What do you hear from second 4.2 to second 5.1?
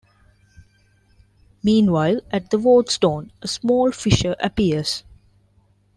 appears.